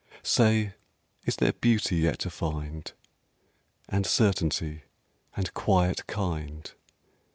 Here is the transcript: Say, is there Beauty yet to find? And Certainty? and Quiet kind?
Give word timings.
Say, 0.23 0.73
is 1.25 1.35
there 1.35 1.53
Beauty 1.53 1.97
yet 1.97 2.17
to 2.21 2.31
find? 2.31 2.91
And 3.87 4.07
Certainty? 4.07 4.81
and 5.37 5.53
Quiet 5.53 6.07
kind? 6.07 6.71